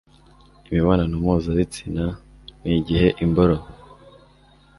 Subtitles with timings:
[0.69, 2.05] imibonano mpuzabitsina
[2.63, 3.55] ni igihe imboro